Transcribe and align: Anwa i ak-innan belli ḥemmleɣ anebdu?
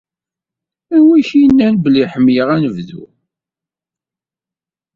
Anwa 0.95 1.13
i 1.17 1.21
ak-innan 1.23 1.75
belli 1.83 2.05
ḥemmleɣ 2.13 2.47
anebdu? 2.55 3.03